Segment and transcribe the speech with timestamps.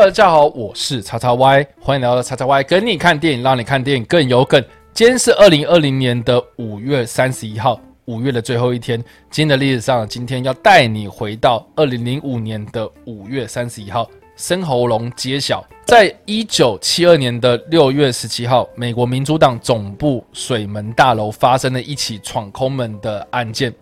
[0.00, 4.62] 大家好，我是叉叉 Y，欢迎来到叉叉 Y，跟你看电影，让你看电影更有梗。
[4.92, 8.98] 今天是二零二零年的五月三十一号，五月的最后一天。
[9.30, 15.64] 今天的历史上，今天要带你回到二零零五年的五月三十一号，生喉咙揭晓。
[15.94, 23.72] 在一九七二年的六月十七号，美国民主党总部水门大楼发生了一起闯空门的案件。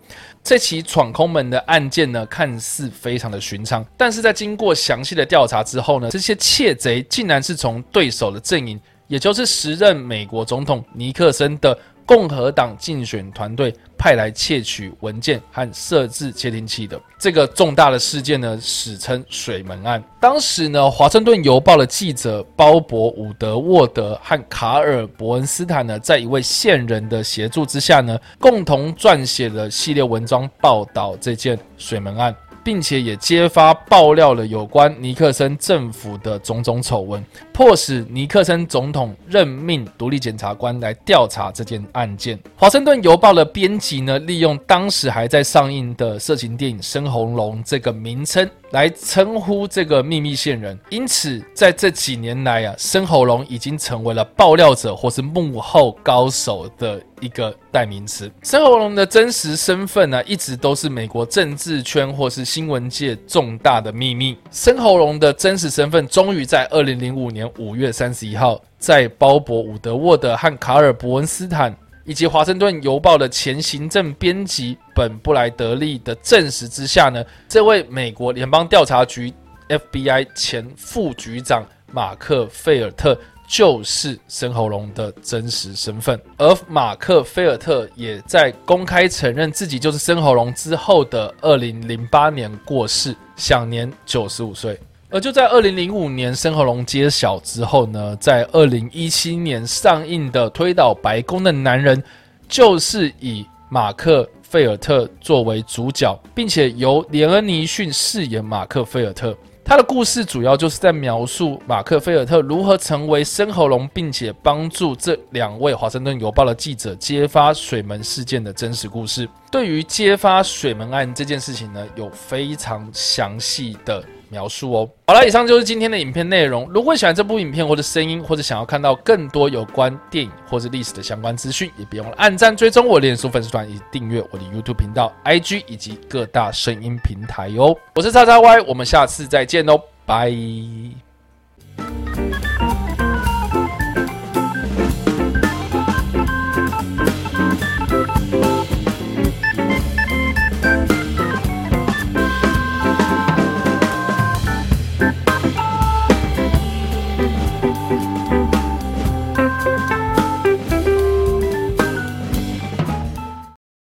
[0.43, 11.75] 这起闯空门的案件呢，看似非常的寻常，但是在经过详细的调查之后呢，这些窃贼竟然是从对手的阵营，也就是时任美国总统尼克森的。
[12.05, 20.03] 共和党竞选团队派来窃取文件和设置窃听器的这个重大的事件呢，史称“水门案”。
[20.19, 32.35] 当时呢，《华盛顿邮报》的记者鲍勃·伍德沃德和卡尔·伯恩斯坦呢，在一位线人的协助之下呢，共同撰写了系列文章报道这件水门案。
[32.63, 42.39] 并且也揭发爆料了有关尼克森政府的种种丑闻，迫使尼克森总统任命独立检察官来调查这件案件。
[42.55, 48.49] 华盛顿邮报的编辑呢，利用当时还在上映的色情电影《深红龙》这个名称。
[48.71, 58.31] 来称呼这个秘密线人，因此在这几年来啊，深喉龙已经成为了爆料者或是幕后高手的一个代名词。
[58.43, 64.37] 深喉龙的真实身份呢，一直都是美国政治圈或是新闻界重大的秘密。
[64.51, 71.75] 深喉龙的真实身份终于在二零零五年五月三十一号，在鲍勃·伍德沃德和卡尔·伯恩斯坦。
[72.05, 79.33] 以及《华盛顿邮报》的前行政编辑本布莱德利的证实之下呢，这位美国联邦调查局
[79.69, 94.79] FBI 前副局长马克费尔特就是深喉龙的真实身份，而马克菲尔特也在公开承认自己就是深喉龙之后的二零零八年过世，享年九十五岁。
[95.09, 102.01] 而就在二零零五年深喉龙揭晓之后呢，在二零一七年上映的《推倒白宫的男人》，
[102.49, 109.37] 就是以马克费尔特作为主角，并且由连恩尼逊饰演马克费尔特。
[109.65, 119.27] 他的故事主要就是在描述马克菲尔特如何成为深喉咙，并且帮助这两位《华盛顿邮报》的记者揭发水门事件的真实故事。
[119.49, 124.03] 对于揭发水门案这件事情呢，有非常详细的。
[124.33, 126.67] 描述哦，好了，以上就是今天的影片内容。
[126.73, 137.75] 如果喜欢这部影片或者声音，或者想要看到更多有关电影或者历史的相关资讯，也别忘了按赞、追踪我脸书粉丝团以及订阅我的 YouTube 频道、IG 以及各大声音平台哦。
[137.93, 140.31] 我是叉叉 Y，我们下次再见哦，拜。